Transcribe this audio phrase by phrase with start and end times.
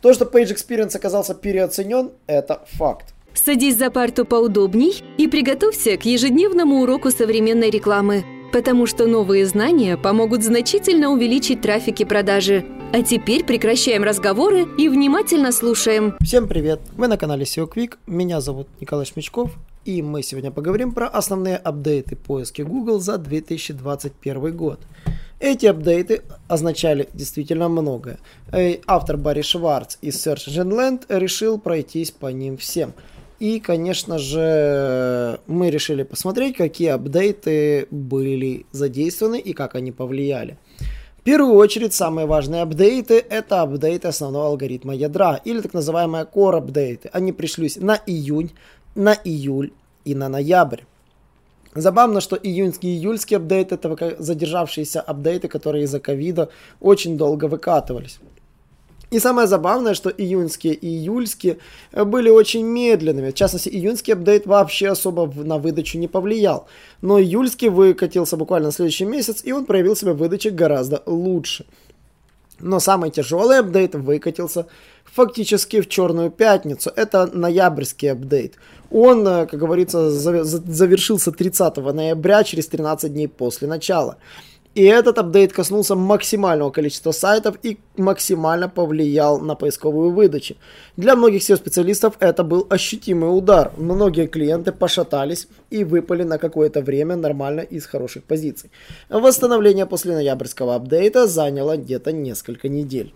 [0.00, 3.14] То, что Page Experience оказался переоценен, это факт.
[3.34, 9.96] Садись за парту поудобней и приготовься к ежедневному уроку современной рекламы, потому что новые знания
[9.96, 12.64] помогут значительно увеличить трафик и продажи.
[12.92, 16.14] А теперь прекращаем разговоры и внимательно слушаем.
[16.20, 16.78] Всем привет!
[16.92, 19.50] Вы на канале SEO Quick, меня зовут Николай Шмичков,
[19.84, 24.78] и мы сегодня поговорим про основные апдейты поиски Google за 2021 год.
[25.40, 28.18] Эти апдейты означали действительно многое.
[28.86, 32.92] Автор Барри Шварц из Search Engine Land решил пройтись по ним всем.
[33.38, 40.58] И, конечно же, мы решили посмотреть, какие апдейты были задействованы и как они повлияли.
[41.18, 46.58] В первую очередь, самые важные апдейты– это апдейты основного алгоритма ядра, или так называемые core
[46.58, 47.10] апдейты.
[47.12, 48.50] Они пришлись на июнь,
[48.96, 49.72] на июль
[50.04, 50.80] и на ноябрь.
[51.74, 56.48] Забавно, что июньский и июльский апдейт это задержавшиеся апдейты, которые из-за ковида
[56.80, 58.18] очень долго выкатывались.
[59.10, 61.58] И самое забавное, что июньские и июльские
[61.92, 63.30] были очень медленными.
[63.30, 66.66] В частности, июньский апдейт вообще особо на выдачу не повлиял.
[67.00, 71.64] Но июльский выкатился буквально на следующий месяц, и он проявил себя в выдаче гораздо лучше.
[72.60, 74.66] Но самый тяжелый апдейт выкатился
[75.04, 76.90] фактически в черную пятницу.
[76.94, 78.54] Это ноябрьский апдейт.
[78.90, 84.16] Он, э, как говорится, завершился 30 ноября, через 13 дней после начала.
[84.78, 90.54] И этот апдейт коснулся максимального количества сайтов и максимально повлиял на поисковую выдачу.
[90.96, 93.72] Для многих SEO-специалистов это был ощутимый удар.
[93.76, 98.70] Многие клиенты пошатались и выпали на какое-то время нормально из хороших позиций.
[99.08, 103.12] Восстановление после ноябрьского апдейта заняло где-то несколько недель.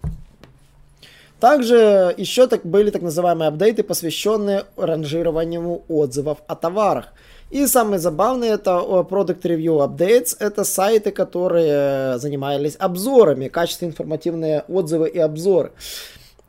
[1.43, 7.07] Также еще так, были так называемые апдейты, посвященные ранжированию отзывов о товарах.
[7.51, 10.37] И самое забавное это Product Review Updates.
[10.39, 15.73] Это сайты, которые занимались обзорами, качественные информативные отзывы и обзоры.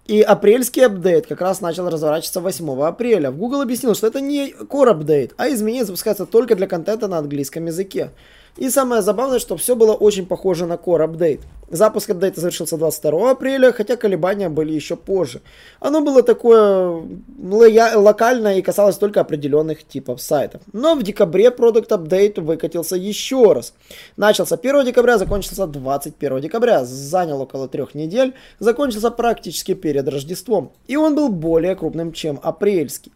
[0.06, 3.32] И апрельский апдейт как раз начал разворачиваться 8 апреля.
[3.32, 7.18] В Google объяснил, что это не core апдейт, а изменения запускаются только для контента на
[7.18, 8.12] английском языке.
[8.58, 11.42] И самое забавное, что все было очень похоже на Core Update.
[11.74, 15.42] Запуск апдейта завершился 22 апреля, хотя колебания были еще позже.
[15.80, 17.02] Оно было такое
[17.40, 20.62] локальное и касалось только определенных типов сайтов.
[20.72, 23.74] Но в декабре Product Update выкатился еще раз.
[24.18, 26.86] Начался 1 декабря, закончился 21 декабря.
[26.86, 30.74] Занял около трех недель, закончился практически перед Рождеством.
[30.86, 33.12] И он был более крупным, чем апрельский.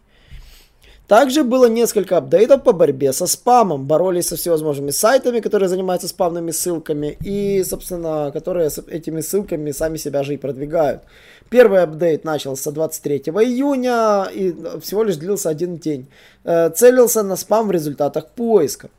[1.08, 3.86] Также было несколько апдейтов по борьбе со спамом.
[3.86, 9.96] Боролись со всевозможными сайтами, которые занимаются спамными ссылками и, собственно, которые с этими ссылками сами
[9.96, 11.02] себя же и продвигают.
[11.48, 16.08] Первый апдейт начался 23 июня и всего лишь длился один день.
[16.44, 18.90] Э, целился на спам в результатах поиска.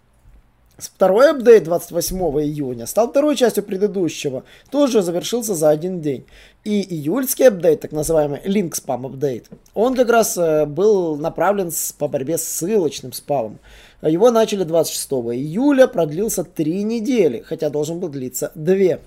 [0.88, 6.26] Второй апдейт 28 июня стал второй частью предыдущего, тоже завершился за один день.
[6.64, 12.08] И июльский апдейт, так называемый Link Spam апдейт, он как раз э, был направлен по
[12.08, 13.60] борьбе с ссылочным спамом.
[14.02, 19.00] Его начали 26 июля, продлился 3 недели, хотя должен был длиться 2.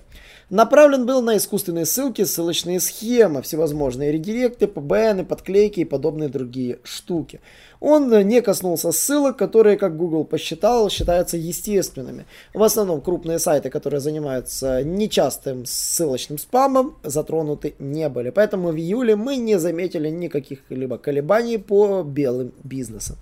[0.53, 7.41] Направлен был на искусственные ссылки, ссылочные схемы, всевозможные редиректы, PBN, подклейки и подобные другие штуки.
[7.79, 12.27] Он не коснулся ссылок, которые, как Google посчитал, считаются естественными.
[12.53, 18.29] В основном крупные сайты, которые занимаются нечастым ссылочным спамом, затронуты не были.
[18.29, 23.17] Поэтому в июле мы не заметили никаких либо колебаний по белым бизнесам.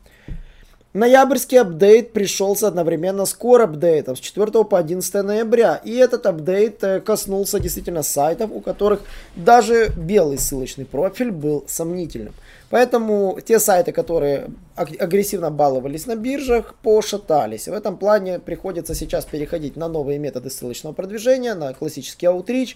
[0.94, 5.76] Ноябрьский апдейт пришелся одновременно с Core апдейтом с 4 по 11 ноября.
[5.86, 9.02] И этот апдейт э, коснулся действительно сайтов, у которых
[9.38, 12.34] даже белый ссылочный профиль был сомнительным.
[12.70, 17.70] Поэтому те сайты, которые агрессивно баловались на биржах, пошатались.
[17.70, 22.76] В этом плане приходится сейчас переходить на новые методы ссылочного продвижения, на классический аутрич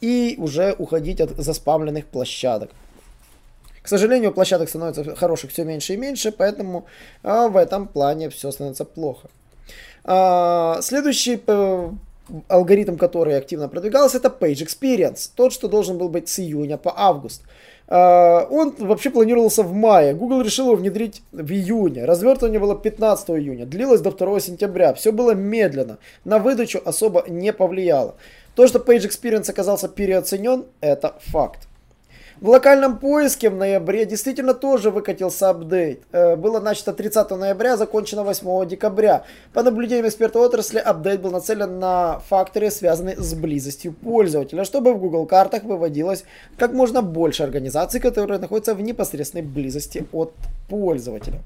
[0.00, 2.70] и уже уходить от заспамленных площадок.
[3.82, 6.86] К сожалению, площадок становится хороших все меньше и меньше, поэтому
[7.22, 9.28] а, в этом плане все становится плохо.
[10.04, 11.90] А, следующий э,
[12.48, 15.30] алгоритм, который активно продвигался, это Page Experience.
[15.34, 17.42] Тот, что должен был быть с июня по август.
[17.88, 20.14] Uh, он вообще планировался в мае.
[20.14, 22.06] Google решил его внедрить в июне.
[22.06, 23.66] Развертывание было 15 июня.
[23.66, 24.94] Длилось до 2 сентября.
[24.94, 25.98] Все было медленно.
[26.24, 28.14] На выдачу особо не повлияло.
[28.54, 31.68] То, что Page Experience оказался переоценен, это факт.
[32.42, 36.02] В локальном поиске в ноябре действительно тоже выкатился апдейт.
[36.10, 39.22] Э, было начато 30 ноября, закончено 8 декабря.
[39.52, 44.98] По наблюдениям эксперта отрасли, апдейт был нацелен на факторы, связанные с близостью пользователя, чтобы в
[44.98, 46.24] Google картах выводилось
[46.58, 50.32] как можно больше организаций, которые находятся в непосредственной близости от
[50.68, 51.42] пользователя.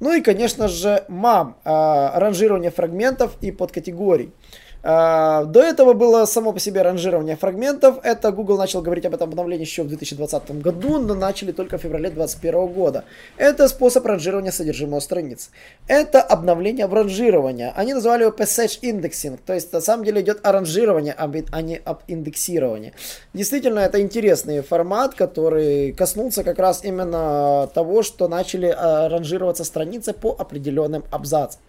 [0.00, 1.70] Ну и, конечно же, мам, э,
[2.18, 4.32] ранжирование фрагментов и подкатегорий.
[4.82, 7.98] А, до этого было само по себе ранжирование фрагментов.
[8.02, 11.82] Это Google начал говорить об этом обновлении еще в 2020 году, но начали только в
[11.82, 13.04] феврале 2021 года.
[13.36, 15.50] Это способ ранжирования содержимого страниц.
[15.86, 17.72] Это обновление в ранжирование.
[17.76, 21.76] Они называли его passage indexing, то есть на самом деле идет о ранжировании, а не
[21.76, 22.92] об индексировании.
[23.34, 30.12] Действительно, это интересный формат, который коснулся как раз именно того, что начали а, ранжироваться страницы
[30.12, 31.60] по определенным абзацам.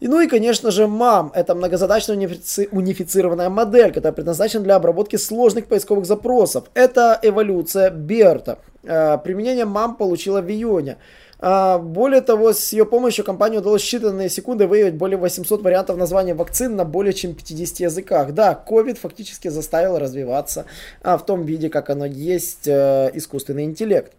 [0.00, 5.16] И, ну и, конечно же, MAM– это многозадачная унифици- унифицированная модель, которая предназначена для обработки
[5.16, 6.64] сложных поисковых запросов.
[6.74, 8.58] Это эволюция Берта.
[8.82, 10.98] Э, применение MAM получила в июне.
[11.38, 15.96] Э, более того, с ее помощью компании удалось в считанные секунды выявить более 800 вариантов
[15.96, 18.32] названия вакцин на более чем 50 языках.
[18.32, 20.66] Да, COVID фактически заставил развиваться
[21.02, 24.12] а, в том виде, как оно есть, э, искусственный интеллект.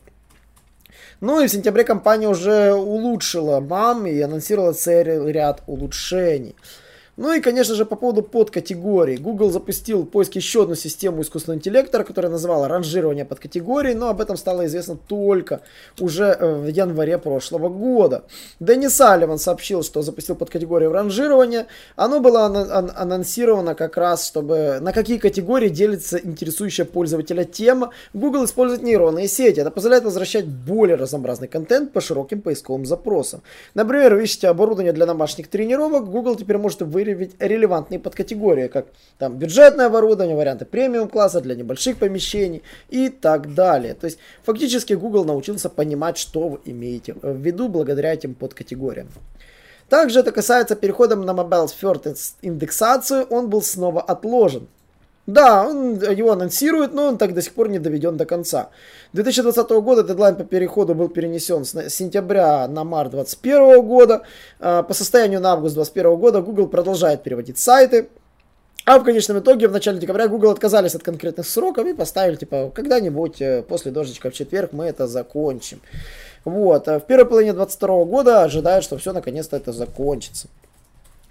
[1.22, 6.56] Ну и в сентябре компания уже улучшила МАМ и анонсировала целый ряд улучшений.
[7.18, 9.16] Ну и, конечно же, по поводу подкатегорий.
[9.16, 14.20] Google запустил в поиске еще одну систему искусственного интеллекта, которая называла ранжирование подкатегорий, но об
[14.20, 15.62] этом стало известно только
[16.00, 18.26] уже э, в январе прошлого года.
[18.60, 21.68] Дэнни Салливан сообщил, что запустил подкатегорию ранжирования.
[21.96, 27.92] Оно было ан- анонсировано как раз, чтобы на какие категории делится интересующая пользователя тема.
[28.14, 29.62] Google использует нейронные сети.
[29.62, 33.42] Это позволяет возвращать более разнообразный контент по широким поисковым запросам.
[33.74, 38.88] Например, вы ищете оборудование для домашних тренировок, Google теперь может выявить релевантные подкатегории, как
[39.18, 43.94] там бюджетное оборудование, варианты премиум класса для небольших помещений и так далее.
[43.94, 49.08] То есть фактически Google научился понимать, что вы имеете в виду благодаря этим подкатегориям.
[49.90, 54.68] Также это касается перехода на Mobile First индексацию, он был снова отложен.
[55.28, 58.70] Да, он его анонсирует, но он так до сих пор не доведен до конца.
[59.14, 64.22] 2020 года дедлайн по переходу был перенесен с сентября на март 2021 года.
[64.60, 68.10] А, по состоянию на август 2021 года Google продолжает переводить сайты.
[68.86, 72.72] А в конечном итоге в начале декабря Google отказались от конкретных сроков и поставили, типа,
[72.74, 75.82] когда-нибудь э, после дождичка в четверг мы это закончим.
[76.44, 76.88] Вот.
[76.88, 80.50] А в первой половине 2022 года ожидают, что все наконец-то это закончится.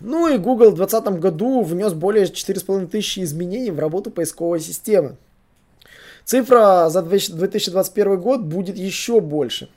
[0.00, 5.16] Ну и Google в 2020 году внес более 4,5 тысячи изменений в работу поисковой системы.
[6.24, 9.68] Цифра за 2021 год будет еще больше.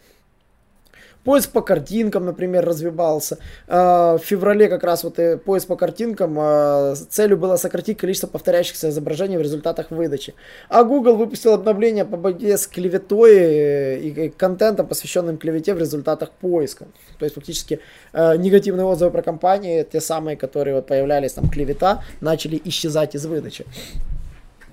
[1.28, 3.38] Поиск по картинкам, например, развивался.
[3.68, 8.88] А, в феврале как раз вот поиск по картинкам а, целью было сократить количество повторяющихся
[8.92, 10.36] изображений в результатах выдачи.
[10.70, 16.32] А Google выпустил обновление по борьбе с клеветой э, и контентом, посвященным клевете в результатах
[16.32, 16.86] поиска.
[17.20, 17.82] То есть фактически
[18.14, 23.26] э, негативные отзывы про компании, те самые, которые вот появлялись там клевета, начали исчезать из
[23.26, 23.66] выдачи.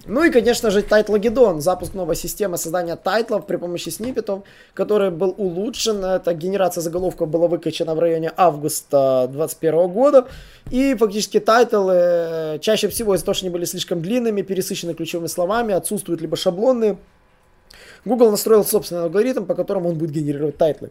[0.07, 4.43] Ну и, конечно же, Тайтлогедон, запуск новой системы создания тайтлов при помощи сниппетов,
[4.75, 6.05] который был улучшен.
[6.05, 10.29] Эта генерация заголовков была выкачана в районе августа 2021 года.
[10.71, 15.29] И фактически title'ы э, чаще всего из-за того, что они были слишком длинными, пересыщены ключевыми
[15.29, 16.99] словами, отсутствуют либо шаблонные.
[18.05, 20.91] Google настроил собственный алгоритм, по которому он будет генерировать title'ы.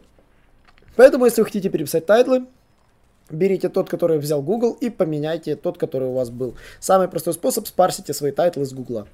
[0.96, 2.46] Поэтому, если вы хотите переписать title'ы,
[3.34, 6.54] Берите тот, который взял Google и поменяйте тот, который у вас был.
[6.80, 9.06] Самый простой способ, спарсите свои title'ы с Google.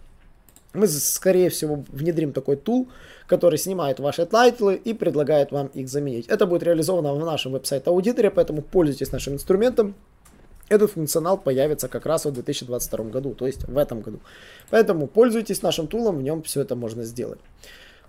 [0.73, 2.89] Мы, скорее всего, внедрим такой tool,
[3.27, 6.29] который снимает ваши title'ы и предлагает вам их заменить.
[6.29, 9.95] Это будет реализовано в нашем website auditor'е, поэтому пользуйтесь нашим инструментом.
[10.69, 14.21] Этот функционал появится как раз в 2022 году, то есть в этом году.
[14.71, 17.41] Поэтому пользуйтесь нашим tool'ом, в нем все это можно сделать.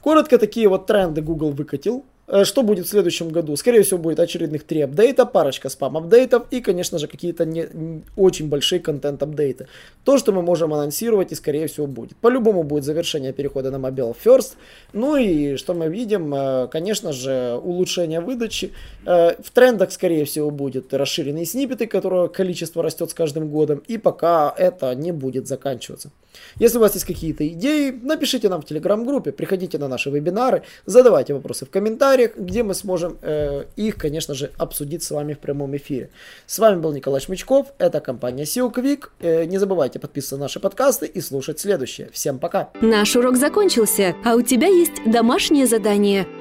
[0.01, 2.05] Коротко такие вот тренды Google выкатил.
[2.31, 3.55] Э, что будет в следующем году?
[3.57, 7.67] Скорее всего, будет очередных три апдейта, парочка спам-апдейтов и, конечно же, какие-то не,
[8.15, 9.67] очень большие контент-апдейты.
[10.05, 12.15] То, что мы можем анонсировать и, скорее всего, будет.
[12.15, 14.53] По-любому будет завершение перехода на Mobile First.
[14.93, 16.33] Ну и что мы видим?
[16.33, 18.71] Э, конечно же, улучшение выдачи.
[19.05, 23.83] Э, в трендах, скорее всего, будет расширенные сниппеты, которого количество растет с каждым годом.
[23.89, 26.11] И пока это не будет заканчиваться.
[26.57, 31.33] Если у вас есть какие-то идеи, напишите нам в телеграм-группе, приходите на наши вебинары, задавайте
[31.33, 35.75] вопросы в комментариях, где мы сможем э, их, конечно же, обсудить с вами в прямом
[35.77, 36.09] эфире.
[36.45, 38.71] С вами был Николай Шмычков, это компания SEO.
[39.19, 42.09] Э, не забывайте подписываться на наши подкасты и слушать следующее.
[42.11, 42.69] Всем пока!
[42.81, 46.27] Наш урок закончился, а у тебя есть домашнее задание–